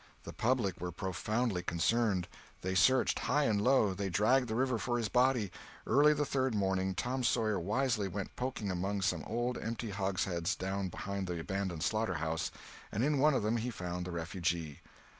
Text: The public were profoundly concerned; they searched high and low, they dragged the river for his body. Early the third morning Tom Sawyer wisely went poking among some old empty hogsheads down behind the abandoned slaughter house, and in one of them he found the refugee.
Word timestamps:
The 0.23 0.33
public 0.33 0.81
were 0.81 0.91
profoundly 0.91 1.61
concerned; 1.61 2.27
they 2.63 2.73
searched 2.73 3.19
high 3.19 3.43
and 3.43 3.61
low, 3.61 3.93
they 3.93 4.09
dragged 4.09 4.47
the 4.47 4.55
river 4.55 4.79
for 4.79 4.97
his 4.97 5.09
body. 5.09 5.51
Early 5.85 6.11
the 6.11 6.25
third 6.25 6.55
morning 6.55 6.95
Tom 6.95 7.23
Sawyer 7.23 7.59
wisely 7.59 8.07
went 8.07 8.35
poking 8.35 8.71
among 8.71 9.03
some 9.03 9.23
old 9.27 9.59
empty 9.59 9.91
hogsheads 9.91 10.55
down 10.55 10.87
behind 10.89 11.27
the 11.27 11.39
abandoned 11.39 11.83
slaughter 11.83 12.15
house, 12.15 12.49
and 12.91 13.03
in 13.03 13.19
one 13.19 13.35
of 13.35 13.43
them 13.43 13.57
he 13.57 13.69
found 13.69 14.05
the 14.07 14.11
refugee. 14.11 14.79